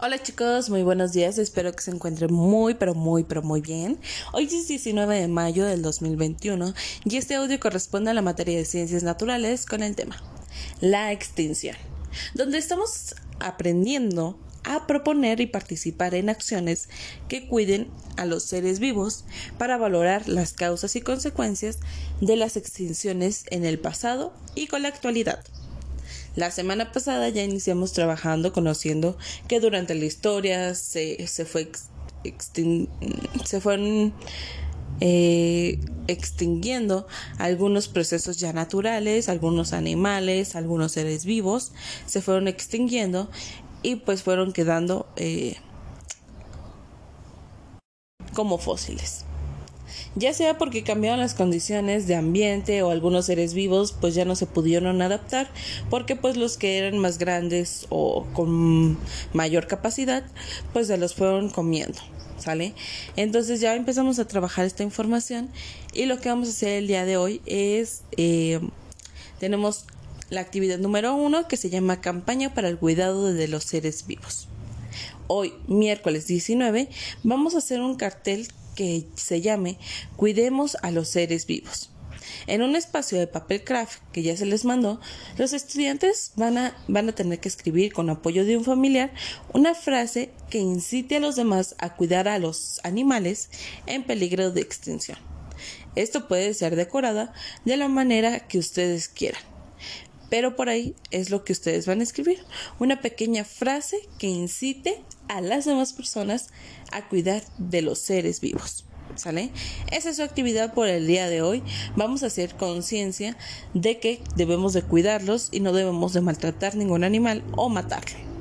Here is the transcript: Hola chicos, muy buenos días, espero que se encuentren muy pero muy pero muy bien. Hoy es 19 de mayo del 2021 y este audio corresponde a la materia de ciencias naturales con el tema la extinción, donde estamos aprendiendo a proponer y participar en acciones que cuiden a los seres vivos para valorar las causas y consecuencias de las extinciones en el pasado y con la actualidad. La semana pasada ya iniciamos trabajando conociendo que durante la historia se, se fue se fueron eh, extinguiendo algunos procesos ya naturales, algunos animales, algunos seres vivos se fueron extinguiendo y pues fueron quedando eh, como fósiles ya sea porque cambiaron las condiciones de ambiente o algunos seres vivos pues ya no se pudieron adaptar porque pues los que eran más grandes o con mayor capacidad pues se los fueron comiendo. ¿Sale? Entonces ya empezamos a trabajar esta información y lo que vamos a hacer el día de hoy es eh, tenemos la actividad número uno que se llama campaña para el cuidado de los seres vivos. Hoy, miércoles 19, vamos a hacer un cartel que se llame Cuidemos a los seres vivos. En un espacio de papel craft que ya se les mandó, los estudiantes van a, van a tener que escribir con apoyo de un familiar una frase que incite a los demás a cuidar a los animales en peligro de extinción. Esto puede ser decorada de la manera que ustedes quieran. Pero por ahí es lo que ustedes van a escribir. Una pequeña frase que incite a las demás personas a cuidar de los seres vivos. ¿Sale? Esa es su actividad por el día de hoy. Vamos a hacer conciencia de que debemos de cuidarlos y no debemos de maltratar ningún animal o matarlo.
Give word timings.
Hola 0.00 0.22
chicos, 0.22 0.70
muy 0.70 0.82
buenos 0.82 1.12
días, 1.12 1.36
espero 1.36 1.72
que 1.72 1.82
se 1.82 1.90
encuentren 1.90 2.32
muy 2.32 2.74
pero 2.74 2.94
muy 2.94 3.24
pero 3.24 3.42
muy 3.42 3.60
bien. 3.60 3.98
Hoy 4.32 4.44
es 4.44 4.68
19 4.68 5.20
de 5.20 5.28
mayo 5.28 5.66
del 5.66 5.82
2021 5.82 6.72
y 7.04 7.16
este 7.16 7.34
audio 7.34 7.60
corresponde 7.60 8.10
a 8.10 8.14
la 8.14 8.22
materia 8.22 8.56
de 8.56 8.64
ciencias 8.64 9.02
naturales 9.02 9.66
con 9.66 9.82
el 9.82 9.94
tema 9.94 10.16
la 10.80 11.12
extinción, 11.12 11.76
donde 12.34 12.56
estamos 12.56 13.16
aprendiendo 13.38 14.38
a 14.64 14.86
proponer 14.86 15.40
y 15.40 15.46
participar 15.46 16.14
en 16.14 16.30
acciones 16.30 16.88
que 17.28 17.46
cuiden 17.46 17.88
a 18.16 18.24
los 18.24 18.44
seres 18.44 18.80
vivos 18.80 19.24
para 19.58 19.76
valorar 19.76 20.26
las 20.26 20.54
causas 20.54 20.96
y 20.96 21.02
consecuencias 21.02 21.78
de 22.20 22.36
las 22.36 22.56
extinciones 22.56 23.44
en 23.50 23.64
el 23.64 23.78
pasado 23.78 24.32
y 24.54 24.66
con 24.68 24.82
la 24.82 24.88
actualidad. 24.88 25.44
La 26.36 26.50
semana 26.50 26.92
pasada 26.92 27.30
ya 27.30 27.42
iniciamos 27.42 27.92
trabajando 27.92 28.52
conociendo 28.52 29.16
que 29.48 29.58
durante 29.58 29.94
la 29.94 30.04
historia 30.04 30.74
se, 30.74 31.26
se 31.26 31.46
fue 31.46 31.70
se 33.44 33.60
fueron 33.60 34.12
eh, 35.00 35.78
extinguiendo 36.08 37.06
algunos 37.38 37.88
procesos 37.88 38.38
ya 38.38 38.52
naturales, 38.52 39.28
algunos 39.28 39.72
animales, 39.72 40.56
algunos 40.56 40.92
seres 40.92 41.24
vivos 41.24 41.72
se 42.06 42.20
fueron 42.20 42.48
extinguiendo 42.48 43.30
y 43.82 43.96
pues 43.96 44.22
fueron 44.22 44.52
quedando 44.52 45.06
eh, 45.16 45.56
como 48.34 48.58
fósiles 48.58 49.24
ya 50.14 50.32
sea 50.32 50.58
porque 50.58 50.82
cambiaron 50.82 51.20
las 51.20 51.34
condiciones 51.34 52.06
de 52.06 52.14
ambiente 52.14 52.82
o 52.82 52.90
algunos 52.90 53.26
seres 53.26 53.54
vivos 53.54 53.94
pues 54.00 54.14
ya 54.14 54.24
no 54.24 54.36
se 54.36 54.46
pudieron 54.46 55.02
adaptar 55.02 55.48
porque 55.90 56.16
pues 56.16 56.36
los 56.36 56.56
que 56.56 56.78
eran 56.78 56.98
más 56.98 57.18
grandes 57.18 57.86
o 57.88 58.26
con 58.32 58.98
mayor 59.32 59.66
capacidad 59.66 60.24
pues 60.72 60.86
se 60.88 60.96
los 60.98 61.14
fueron 61.14 61.50
comiendo. 61.50 61.98
¿Sale? 62.38 62.74
Entonces 63.16 63.60
ya 63.60 63.74
empezamos 63.74 64.18
a 64.18 64.26
trabajar 64.26 64.66
esta 64.66 64.82
información 64.82 65.48
y 65.94 66.04
lo 66.04 66.20
que 66.20 66.28
vamos 66.28 66.48
a 66.48 66.50
hacer 66.50 66.74
el 66.74 66.86
día 66.86 67.06
de 67.06 67.16
hoy 67.16 67.40
es 67.46 68.02
eh, 68.18 68.60
tenemos 69.40 69.86
la 70.28 70.40
actividad 70.40 70.78
número 70.78 71.14
uno 71.14 71.48
que 71.48 71.56
se 71.56 71.70
llama 71.70 72.00
campaña 72.00 72.52
para 72.52 72.68
el 72.68 72.78
cuidado 72.78 73.32
de 73.32 73.48
los 73.48 73.64
seres 73.64 74.06
vivos. 74.06 74.48
Hoy, 75.28 75.54
miércoles 75.66 76.26
19, 76.26 76.88
vamos 77.22 77.54
a 77.54 77.58
hacer 77.58 77.80
un 77.80 77.96
cartel 77.96 78.48
que 78.76 79.08
se 79.16 79.40
llame 79.40 79.78
Cuidemos 80.14 80.76
a 80.82 80.92
los 80.92 81.08
seres 81.08 81.46
vivos. 81.46 81.90
En 82.46 82.62
un 82.62 82.76
espacio 82.76 83.18
de 83.18 83.26
papel 83.26 83.64
craft 83.64 84.00
que 84.12 84.22
ya 84.22 84.36
se 84.36 84.46
les 84.46 84.64
mandó, 84.64 85.00
los 85.36 85.52
estudiantes 85.52 86.32
van 86.36 86.58
a, 86.58 86.76
van 86.86 87.08
a 87.08 87.14
tener 87.14 87.40
que 87.40 87.48
escribir 87.48 87.92
con 87.92 88.10
apoyo 88.10 88.44
de 88.44 88.56
un 88.56 88.64
familiar 88.64 89.12
una 89.52 89.74
frase 89.74 90.30
que 90.50 90.58
incite 90.58 91.16
a 91.16 91.20
los 91.20 91.36
demás 91.36 91.74
a 91.78 91.96
cuidar 91.96 92.28
a 92.28 92.38
los 92.38 92.80
animales 92.84 93.50
en 93.86 94.04
peligro 94.04 94.52
de 94.52 94.60
extinción. 94.60 95.18
Esto 95.96 96.28
puede 96.28 96.52
ser 96.54 96.76
decorada 96.76 97.32
de 97.64 97.76
la 97.76 97.88
manera 97.88 98.46
que 98.46 98.58
ustedes 98.58 99.08
quieran. 99.08 99.42
Pero 100.28 100.56
por 100.56 100.68
ahí 100.68 100.94
es 101.10 101.30
lo 101.30 101.44
que 101.44 101.52
ustedes 101.52 101.86
van 101.86 102.00
a 102.00 102.02
escribir. 102.02 102.44
Una 102.78 103.00
pequeña 103.00 103.44
frase 103.44 103.96
que 104.18 104.28
incite 104.28 105.02
a 105.28 105.40
las 105.40 105.64
demás 105.64 105.92
personas 105.92 106.48
a 106.92 107.08
cuidar 107.08 107.42
de 107.58 107.82
los 107.82 107.98
seres 107.98 108.40
vivos. 108.40 108.84
¿Sale? 109.14 109.50
Esa 109.90 110.10
es 110.10 110.16
su 110.16 110.22
actividad 110.22 110.74
por 110.74 110.88
el 110.88 111.06
día 111.06 111.30
de 111.30 111.40
hoy. 111.40 111.62
Vamos 111.94 112.22
a 112.22 112.26
hacer 112.26 112.54
conciencia 112.56 113.36
de 113.72 113.98
que 113.98 114.20
debemos 114.34 114.72
de 114.72 114.82
cuidarlos 114.82 115.48
y 115.52 115.60
no 115.60 115.72
debemos 115.72 116.12
de 116.12 116.20
maltratar 116.20 116.74
ningún 116.74 117.02
animal 117.02 117.42
o 117.56 117.68
matarlo. 117.68 118.35